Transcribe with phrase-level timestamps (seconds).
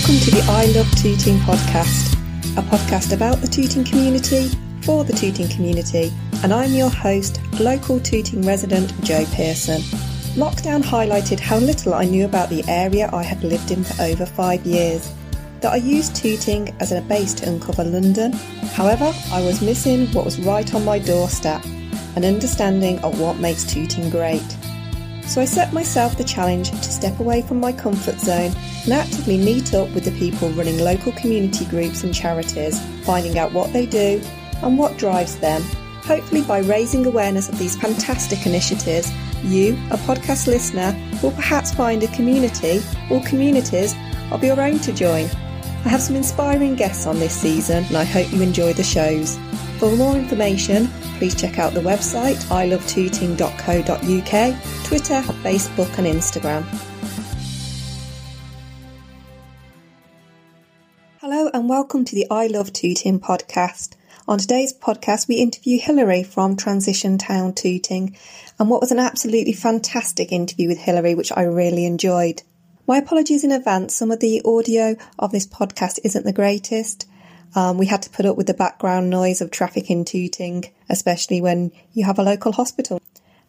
[0.00, 2.14] Welcome to the I Love Tooting podcast,
[2.56, 4.48] a podcast about the Tooting community
[4.80, 6.10] for the Tooting community,
[6.42, 9.82] and I'm your host, local Tooting resident Joe Pearson.
[10.40, 14.24] Lockdown highlighted how little I knew about the area I had lived in for over
[14.24, 15.12] five years.
[15.60, 18.32] That I used Tooting as a base to uncover London.
[18.72, 21.62] However, I was missing what was right on my doorstep
[22.16, 24.56] an understanding of what makes Tooting great.
[25.30, 28.52] So I set myself the challenge to step away from my comfort zone
[28.82, 33.52] and actively meet up with the people running local community groups and charities, finding out
[33.52, 34.20] what they do
[34.64, 35.62] and what drives them.
[36.02, 39.12] Hopefully, by raising awareness of these fantastic initiatives,
[39.44, 43.94] you, a podcast listener, will perhaps find a community or communities
[44.32, 45.26] of your own to join.
[45.84, 49.38] I have some inspiring guests on this season and I hope you enjoy the shows.
[49.78, 56.64] For more information, please check out the website ilovetooting.co.uk, Twitter, Facebook, and Instagram.
[61.20, 63.96] Hello, and welcome to the I Love Tooting podcast.
[64.26, 68.16] On today's podcast, we interview Hilary from Transition Town Tooting,
[68.58, 72.42] and what was an absolutely fantastic interview with Hilary, which I really enjoyed.
[72.86, 77.06] My apologies in advance, some of the audio of this podcast isn't the greatest.
[77.54, 81.40] Um, we had to put up with the background noise of traffic in Tooting, especially
[81.40, 83.00] when you have a local hospital.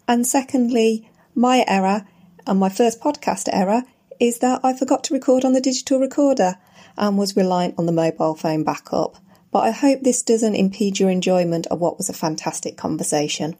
[0.07, 2.07] And secondly, my error,
[2.47, 3.83] and my first podcast error,
[4.19, 6.55] is that I forgot to record on the digital recorder
[6.97, 9.17] and was reliant on the mobile phone backup.
[9.51, 13.55] But I hope this doesn't impede your enjoyment of what was a fantastic conversation.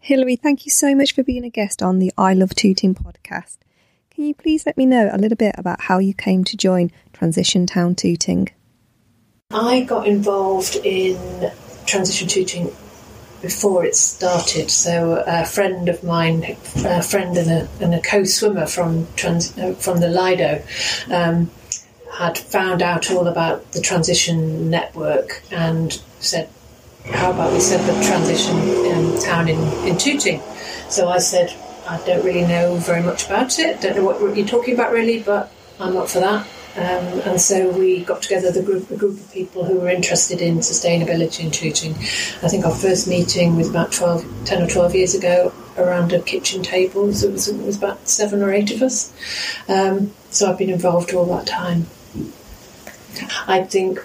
[0.00, 3.58] Hilary, thank you so much for being a guest on the I Love Tooting podcast.
[4.10, 6.90] Can you please let me know a little bit about how you came to join
[7.12, 8.48] Transition Town Tooting?
[9.56, 11.50] I got involved in
[11.86, 12.66] transition tooting
[13.40, 14.70] before it started.
[14.70, 19.72] So a friend of mine, a friend and a, and a co-swimmer from trans, uh,
[19.74, 20.62] from the Lido,
[21.10, 21.50] um,
[22.12, 26.50] had found out all about the transition network and said,
[27.12, 28.56] "How about we set the transition
[28.92, 30.42] um, town in in Tooting?"
[30.88, 31.54] So I said,
[31.88, 33.80] "I don't really know very much about it.
[33.80, 37.70] Don't know what you're talking about really, but I'm up for that." Um, and so
[37.70, 41.52] we got together the group, a group of people who were interested in sustainability and
[41.52, 41.92] Tooting.
[41.94, 46.20] I think our first meeting was about 12, 10 or 12 years ago around a
[46.20, 47.12] kitchen table.
[47.14, 49.12] So it was, it was about seven or eight of us.
[49.68, 51.86] Um, so I've been involved all that time.
[53.46, 54.04] I think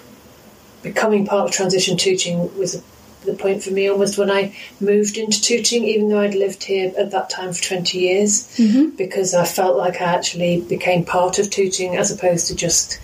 [0.81, 2.83] becoming part of Transition Tooting was a
[3.25, 6.91] the point for me almost when I moved into Tooting, even though I'd lived here
[6.97, 8.95] at that time for 20 years, mm-hmm.
[8.95, 12.99] because I felt like I actually became part of Tooting as opposed to just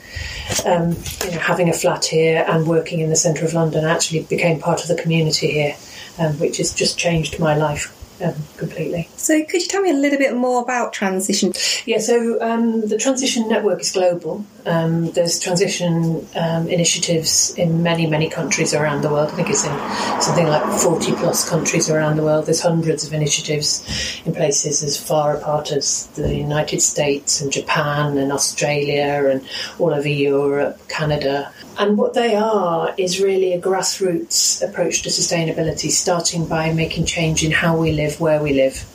[0.65, 3.85] um, you know, having a flat here and working in the centre of London.
[3.85, 5.75] I actually became part of the community here,
[6.19, 9.09] um, which has just changed my life um, completely.
[9.15, 11.53] So, could you tell me a little bit more about transition?
[11.85, 14.45] Yeah, so um, the transition network is global.
[14.65, 19.29] Um, there's transition um, initiatives in many, many countries around the world.
[19.31, 22.45] I think it's in something like 40 plus countries around the world.
[22.45, 28.17] There's hundreds of initiatives in places as far apart as the United States and Japan
[28.17, 29.47] and Australia and
[29.79, 31.53] all over Europe, Canada.
[31.79, 37.43] And what they are is really a grassroots approach to sustainability, starting by making change
[37.43, 38.85] in how we live, where we live.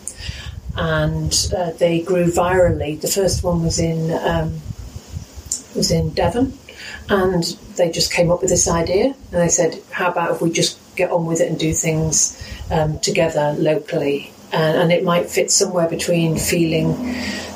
[0.76, 3.00] And uh, they grew virally.
[3.00, 4.60] The first one was in um,
[5.76, 6.58] was in Devon,
[7.08, 7.44] and
[7.76, 9.14] they just came up with this idea.
[9.32, 12.42] And they said, "How about if we just get on with it and do things
[12.70, 16.94] um, together locally?" And, and it might fit somewhere between feeling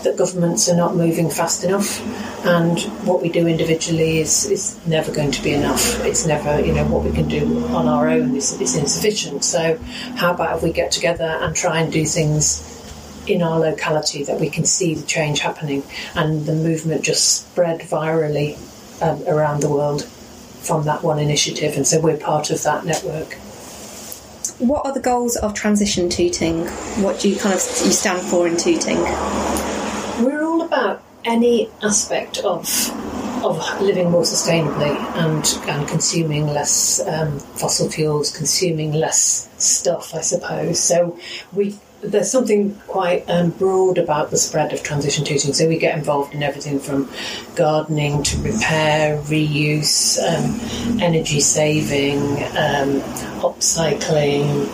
[0.07, 2.01] that governments are not moving fast enough
[2.47, 6.05] and what we do individually is, is never going to be enough.
[6.05, 9.45] It's never, you know, what we can do on our own is, is insufficient.
[9.45, 9.77] So,
[10.15, 12.73] how about if we get together and try and do things
[13.27, 15.83] in our locality that we can see the change happening
[16.15, 18.57] and the movement just spread virally
[19.03, 21.77] um, around the world from that one initiative?
[21.77, 23.35] And so, we're part of that network.
[24.59, 26.67] What are the goals of Transition Tooting?
[27.03, 29.05] What do you kind of you stand for in Tooting?
[30.77, 32.69] About any aspect of
[33.43, 40.21] of living more sustainably and and consuming less um, fossil fuels, consuming less stuff, I
[40.21, 40.79] suppose.
[40.79, 41.19] So
[41.55, 45.55] we there's something quite um, broad about the spread of transition tooting.
[45.55, 47.11] So we get involved in everything from
[47.55, 53.01] gardening to repair, reuse, um, energy saving, um,
[53.41, 54.69] upcycling.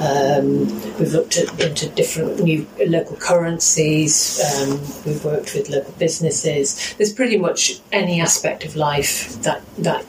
[0.00, 0.66] Um,
[0.98, 4.40] we've looked at, into different new local currencies.
[4.42, 6.94] Um, we've worked with local businesses.
[6.94, 10.04] There's pretty much any aspect of life that that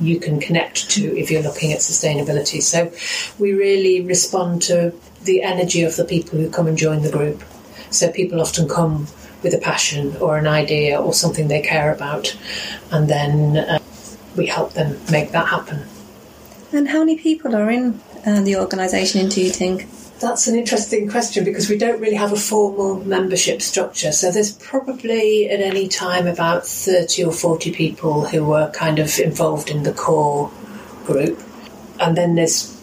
[0.00, 2.62] you can connect to if you're looking at sustainability.
[2.62, 2.92] So
[3.38, 7.42] we really respond to the energy of the people who come and join the group.
[7.90, 9.08] So people often come
[9.42, 12.36] with a passion or an idea or something they care about,
[12.90, 13.78] and then uh,
[14.36, 15.86] we help them make that happen.
[16.72, 19.88] And how many people are in uh, the organisation in Tooting?
[20.20, 24.12] That's an interesting question because we don't really have a formal membership structure.
[24.12, 29.18] So there's probably at any time about 30 or 40 people who are kind of
[29.18, 30.50] involved in the core
[31.06, 31.40] group.
[31.98, 32.80] And then there's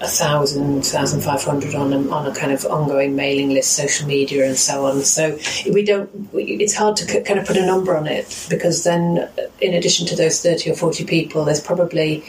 [0.00, 4.06] a thousand, thousand five hundred on a, on a kind of ongoing mailing list, social
[4.06, 5.00] media, and so on.
[5.02, 5.38] So
[5.72, 6.10] we don't.
[6.34, 9.28] It's hard to kind of put a number on it because then,
[9.60, 12.24] in addition to those thirty or forty people, there's probably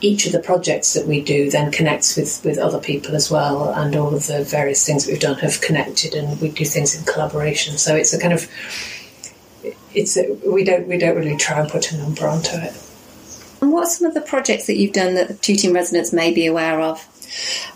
[0.00, 3.72] each of the projects that we do then connects with, with other people as well,
[3.74, 6.94] and all of the various things that we've done have connected, and we do things
[6.94, 7.78] in collaboration.
[7.78, 8.48] So it's a kind of
[9.92, 12.74] it's a, we don't we don't really try and put a number onto it.
[13.60, 16.46] And what are some of the projects that you've done that Tooting residents may be
[16.46, 17.06] aware of?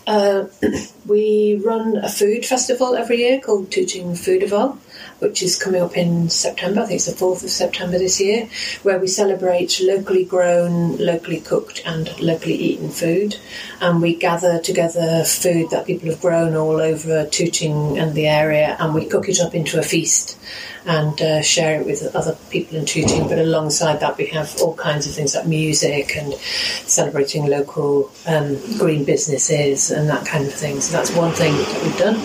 [0.07, 0.45] Uh,
[1.07, 4.77] we run a food festival every year called Tooting Foodival,
[5.19, 6.81] which is coming up in September.
[6.81, 8.47] I think it's the 4th of September this year,
[8.83, 13.37] where we celebrate locally grown, locally cooked, and locally eaten food.
[13.81, 18.75] And we gather together food that people have grown all over Tooting and the area,
[18.79, 20.37] and we cook it up into a feast
[20.85, 23.27] and uh, share it with other people in Tooting.
[23.27, 28.55] But alongside that, we have all kinds of things like music and celebrating local um,
[28.77, 29.03] green
[29.49, 30.81] and that kind of thing.
[30.81, 32.19] So that's one thing that we've done.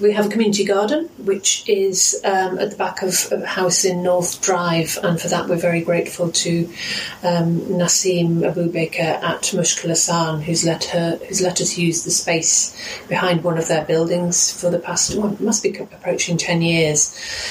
[0.00, 4.02] We have a community garden, which is um, at the back of a house in
[4.02, 6.68] North Drive, and for that we're very grateful to
[7.22, 12.76] um, Nasim Abubaker at Mushkil Aasaan, who's let her who's let us use the space
[13.06, 17.02] behind one of their buildings for the past well, must be approaching ten years.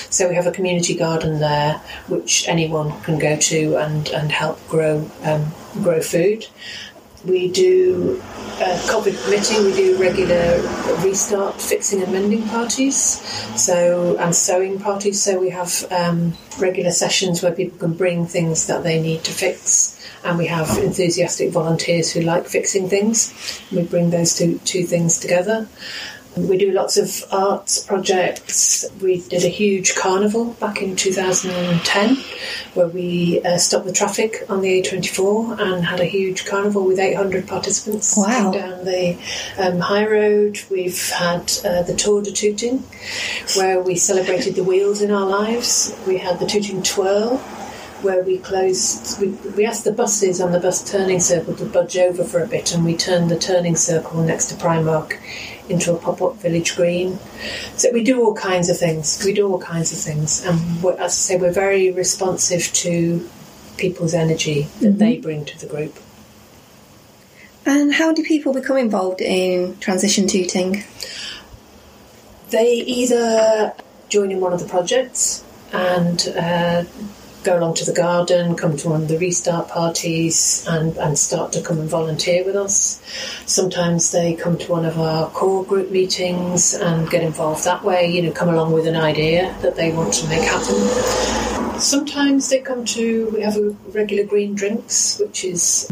[0.10, 1.76] So we have a community garden there,
[2.10, 6.48] which anyone can go to and and help grow um, grow food.
[7.26, 8.20] We do,
[8.56, 10.60] uh, COVID permitting, we do regular
[11.04, 12.98] restart fixing and mending parties,
[13.56, 15.22] so and sewing parties.
[15.22, 19.32] So we have um, regular sessions where people can bring things that they need to
[19.32, 23.34] fix, and we have enthusiastic volunteers who like fixing things.
[23.72, 25.68] We bring those two two things together.
[26.38, 28.86] We do lots of arts projects.
[29.02, 32.18] We did a huge carnival back in 2010
[32.74, 37.00] where we uh, stopped the traffic on the A24 and had a huge carnival with
[37.00, 38.52] 800 participants wow.
[38.52, 39.18] down the
[39.58, 40.62] um, high road.
[40.70, 42.84] We've had uh, the Tour de Tooting
[43.58, 45.94] where we celebrated the wheels in our lives.
[46.08, 47.42] We had the Tooting Twirl
[48.04, 51.98] where we closed, we, we asked the buses on the bus turning circle to budge
[51.98, 55.20] over for a bit and we turned the turning circle next to Primark
[55.70, 57.18] into a pop-up village green.
[57.78, 59.24] So we do all kinds of things.
[59.24, 63.30] We do all kinds of things, and as I say, we're very responsive to
[63.78, 64.98] people's energy that mm-hmm.
[64.98, 65.98] they bring to the group.
[67.66, 70.84] And how do people become involved in transition tooting?
[72.50, 73.74] They either
[74.10, 76.84] join in one of the projects and uh,
[77.44, 81.52] go along to the garden, come to one of the restart parties, and, and start
[81.54, 83.02] to come and volunteer with us.
[83.46, 88.10] Sometimes they come to one of our core group meetings and get involved that way,
[88.12, 91.80] you know, come along with an idea that they want to make happen.
[91.80, 95.92] Sometimes they come to, we have a regular green drinks, which is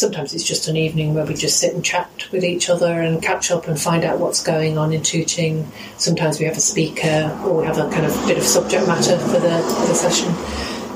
[0.00, 3.22] sometimes it's just an evening where we just sit and chat with each other and
[3.22, 5.70] catch up and find out what's going on in Tooting.
[5.98, 9.18] Sometimes we have a speaker or we have a kind of bit of subject matter
[9.18, 10.34] for the, for the session.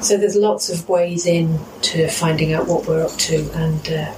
[0.02, 4.14] So there's lots of ways in to finding out what we're up to and uh,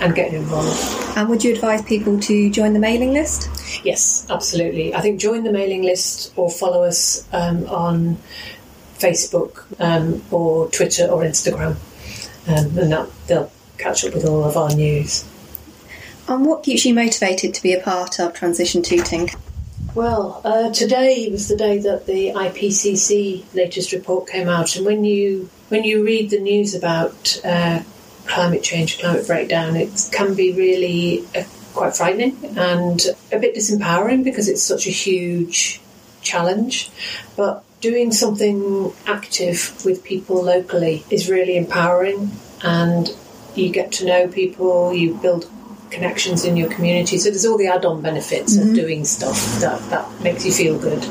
[0.00, 1.16] and getting involved.
[1.16, 3.48] And would you advise people to join the mailing list?
[3.84, 4.94] Yes, absolutely.
[4.94, 8.18] I think join the mailing list or follow us um, on
[8.98, 11.76] Facebook um, or Twitter or Instagram,
[12.48, 15.24] um, and that they'll catch up with all of our news.
[16.26, 19.30] And what keeps you motivated to be a part of Transition Tooting?
[19.94, 25.04] Well, uh, today was the day that the IPCC latest report came out, and when
[25.04, 27.82] you when you read the news about uh,
[28.26, 34.24] climate change, climate breakdown, it can be really uh, quite frightening and a bit disempowering
[34.24, 35.80] because it's such a huge
[36.22, 36.90] challenge.
[37.36, 43.14] But doing something active with people locally is really empowering, and
[43.56, 45.50] you get to know people, you build
[45.90, 47.18] connections in your community.
[47.18, 48.70] So there's all the add-on benefits mm-hmm.
[48.70, 51.02] of doing stuff that, that makes you feel good.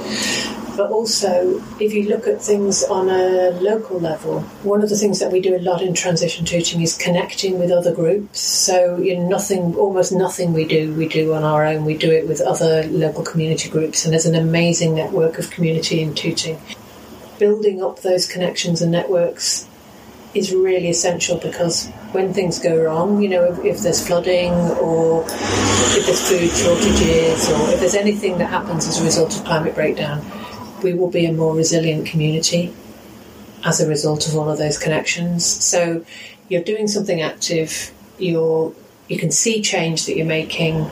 [0.75, 5.19] But also, if you look at things on a local level, one of the things
[5.19, 8.39] that we do a lot in transition tooting is connecting with other groups.
[8.39, 11.85] So, you know, nothing, almost nothing we do, we do on our own.
[11.85, 16.01] We do it with other local community groups, and there's an amazing network of community
[16.01, 16.59] in tooting.
[17.37, 19.67] Building up those connections and networks
[20.33, 25.23] is really essential because when things go wrong, you know, if, if, there's flooding or
[25.27, 29.75] if there's food shortages or if there's anything that happens as a result of climate
[29.75, 30.25] breakdown,
[30.81, 32.73] we will be a more resilient community
[33.63, 35.45] as a result of all of those connections.
[35.45, 36.03] So
[36.49, 38.73] you're doing something active, you're
[39.07, 40.89] you can see change that you're making,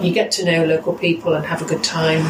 [0.00, 2.24] you get to know local people and have a good time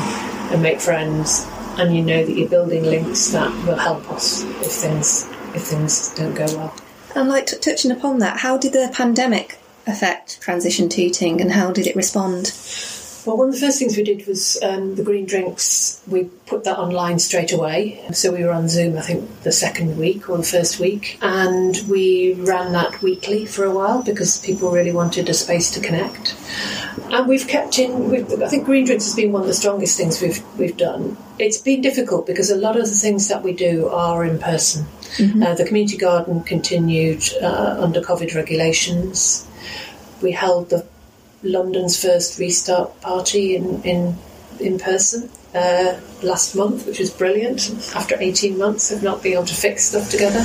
[0.52, 1.47] and make friends.
[1.76, 6.14] And you know that you're building links that will help us if things if things
[6.14, 6.74] don't go well.
[7.14, 11.72] And like t- touching upon that, how did the pandemic affect transition tooting and how
[11.72, 12.46] did it respond?
[13.26, 16.02] Well, one of the first things we did was um, the green drinks.
[16.06, 18.02] We put that online straight away.
[18.12, 21.76] So we were on Zoom, I think, the second week or the first week, and
[21.88, 26.37] we ran that weekly for a while because people really wanted a space to connect.
[27.10, 28.08] And we've kept in.
[28.10, 31.16] We've, I think green drinks has been one of the strongest things we've we've done.
[31.38, 34.84] It's been difficult because a lot of the things that we do are in person.
[35.16, 35.42] Mm-hmm.
[35.42, 39.46] Uh, the community garden continued uh, under COVID regulations.
[40.20, 40.87] We held the
[41.42, 44.16] London's first restart party in in,
[44.61, 47.71] in person uh, last month, which was brilliant.
[47.95, 50.45] After 18 months of not being able to fix stuff together,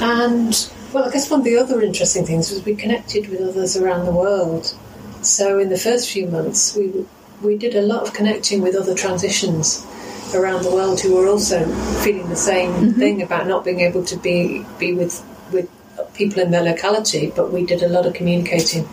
[0.00, 3.76] and well, I guess one of the other interesting things was we connected with others
[3.76, 4.74] around the world.
[5.22, 7.06] So in the first few months, we
[7.42, 9.86] we did a lot of connecting with other transitions
[10.34, 11.66] around the world who were also
[12.02, 12.98] feeling the same mm-hmm.
[12.98, 15.68] thing about not being able to be be with with
[16.14, 17.32] people in their locality.
[17.34, 18.88] But we did a lot of communicating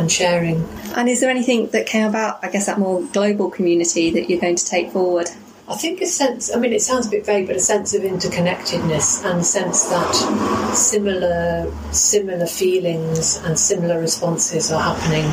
[0.00, 0.66] and sharing.
[0.96, 4.40] And is there anything that came about, I guess, that more global community that you're
[4.40, 5.28] going to take forward?
[5.68, 8.02] I think a sense, I mean, it sounds a bit vague, but a sense of
[8.02, 15.26] interconnectedness and a sense that similar, similar feelings and similar responses are happening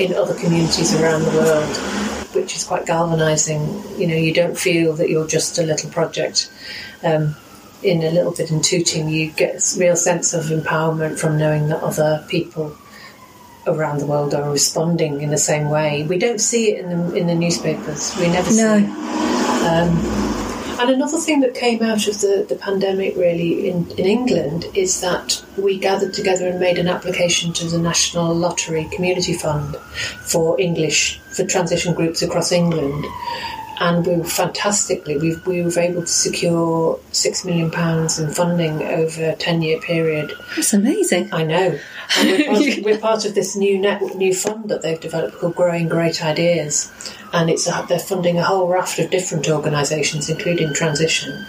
[0.00, 1.76] in other communities around the world,
[2.34, 3.60] which is quite galvanising.
[3.96, 6.50] You know, you don't feel that you're just a little project.
[7.04, 7.36] Um,
[7.82, 11.68] in a little bit in tooting, you get a real sense of empowerment from knowing
[11.68, 12.76] that other people
[13.66, 16.04] around the world are responding in the same way.
[16.04, 18.16] We don't see it in the, in the newspapers.
[18.16, 18.78] We never no.
[18.78, 18.90] see it.
[19.66, 20.36] Um,
[20.78, 25.00] and another thing that came out of the, the pandemic, really, in, in England, is
[25.00, 30.60] that we gathered together and made an application to the National Lottery Community Fund for
[30.60, 33.06] English, for transition groups across England
[33.78, 38.82] and we were fantastically we, we were able to secure six million pounds in funding
[38.82, 40.32] over a 10 year period.
[40.54, 41.32] That's amazing.
[41.32, 41.78] I know.
[42.22, 45.54] We're part, of, we're part of this new net, new fund that they've developed called
[45.54, 46.92] growing great ideas.
[47.32, 51.46] And it's a, they're funding a whole raft of different organisations including transition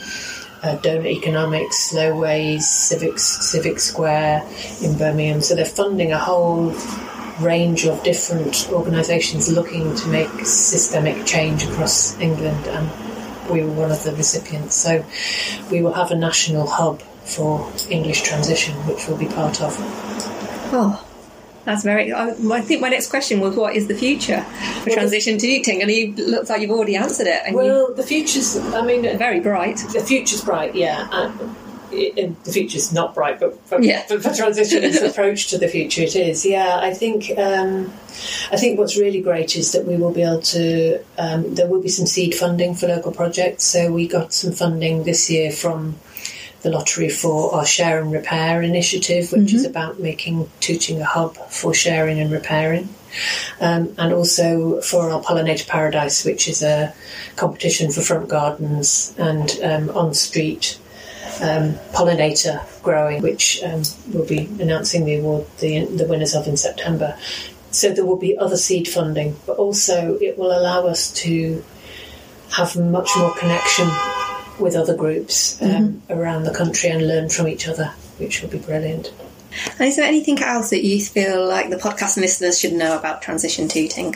[0.64, 4.44] uh, doughnut economics slow ways civics civic square
[4.82, 5.42] in birmingham.
[5.42, 6.74] So they're funding a whole
[7.40, 13.92] range of different organisations looking to make systemic change across England, and we were one
[13.92, 14.76] of the recipients.
[14.76, 15.06] So
[15.72, 19.76] we will have a national hub for English transition, which we'll be part of.
[20.70, 21.04] Oh,
[21.66, 22.14] that's very.
[22.14, 25.82] I, I, think my next question was, what is the future for well, transition tooting?
[25.82, 27.54] And it looks like you've already answered it.
[27.54, 28.58] well, you, the future's.
[28.58, 29.78] I mean, very bright.
[29.94, 31.08] The future's bright, yeah.
[31.12, 31.32] Uh,
[31.92, 34.02] It, the future's not bright, but for, yeah.
[34.04, 36.46] for, for transition's approach to the future, it is.
[36.46, 37.94] Yeah, I think um,
[38.52, 41.04] I think what's really great is that we will be able to.
[41.18, 43.64] Um, there will be some seed funding for local projects.
[43.64, 45.98] So we got some funding this year from
[46.62, 49.56] the lottery for our share and repair initiative, which mm-hmm.
[49.56, 52.90] is about making Tooting a hub for sharing and repairing.
[53.62, 56.94] Um, and also for our pollinator paradise, which is a
[57.36, 60.78] competition for front gardens and um, on street
[61.42, 66.58] um, pollinator growing, which um, we'll be announcing the award, the, the winners of in
[66.58, 67.18] September.
[67.72, 71.64] So there will be other seed funding, but also it will allow us to
[72.56, 73.90] have much more connection
[74.60, 76.14] with other groups um, mm-hmm.
[76.14, 79.14] around the country and learn from each other, which will be brilliant.
[79.80, 83.22] And is there anything else that you feel like the podcast listeners should know about
[83.22, 84.16] transition tooting?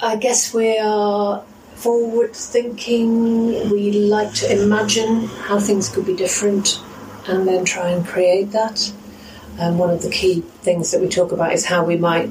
[0.00, 1.44] I guess we are
[1.78, 3.70] forward thinking.
[3.70, 6.80] We like to imagine how things could be different
[7.26, 8.92] and then try and create that.
[9.58, 12.30] And one of the key things that we talk about is how we might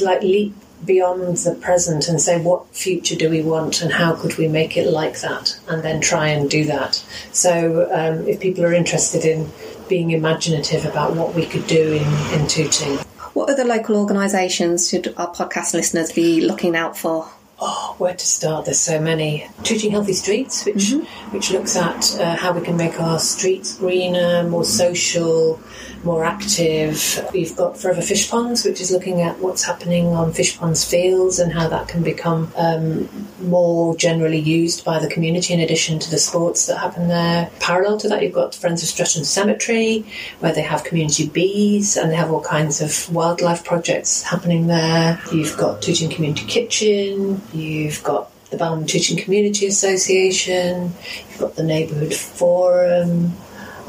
[0.00, 4.38] like leap beyond the present and say what future do we want and how could
[4.38, 8.64] we make it like that and then try and do that so um, if people
[8.64, 9.50] are interested in
[9.88, 12.96] being imaginative about what we could do in, in tooting
[13.34, 17.28] what other local organisations should our podcast listeners be looking out for
[17.60, 18.64] oh, where to start?
[18.64, 19.48] There's so many.
[19.62, 21.34] Tooting Healthy Streets, which mm-hmm.
[21.34, 25.60] which looks at uh, how we can make our streets greener, more social,
[26.04, 27.24] more active.
[27.32, 31.38] We've got Forever Fish Ponds, which is looking at what's happening on fish ponds fields
[31.38, 33.08] and how that can become um,
[33.40, 37.50] more generally used by the community in addition to the sports that happen there.
[37.60, 40.04] Parallel to that, you've got Friends of Streatham Cemetery,
[40.40, 45.20] where they have community bees and they have all kinds of wildlife projects happening there.
[45.32, 50.92] You've got Tooting Community Kitchen, you've got the Balham Tooting Community Association,
[51.30, 53.32] you've got the Neighbourhood Forum.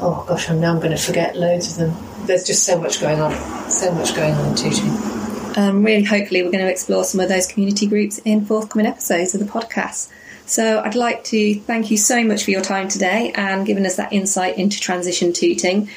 [0.02, 2.26] Oh gosh, I'm now going to forget loads of them.
[2.26, 4.90] There's just so much going on, so much going on in Tooting.
[5.56, 9.34] Um, really, hopefully, we're going to explore some of those community groups in forthcoming episodes
[9.34, 10.10] of the podcast.
[10.46, 13.96] So, I'd like to thank you so much for your time today and giving us
[13.96, 15.90] that insight into transition tooting.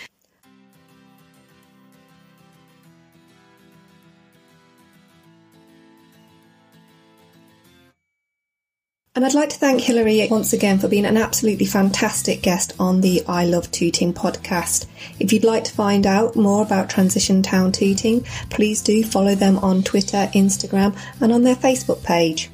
[9.15, 13.01] And I'd like to thank Hilary once again for being an absolutely fantastic guest on
[13.01, 14.87] the I Love Tooting podcast.
[15.19, 19.59] If you'd like to find out more about Transition Town Tooting, please do follow them
[19.59, 22.49] on Twitter, Instagram, and on their Facebook page.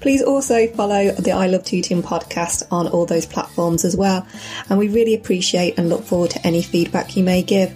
[0.00, 4.26] Please also follow the I Love Tooting podcast on all those platforms as well.
[4.68, 7.74] And we really appreciate and look forward to any feedback you may give.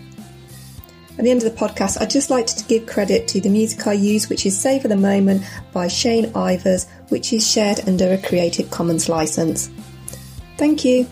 [1.19, 3.85] At the end of the podcast, I'd just like to give credit to the music
[3.89, 8.13] I use, which is Save for the Moment by Shane Ivers, which is shared under
[8.13, 9.69] a Creative Commons license.
[10.57, 11.09] Thank you.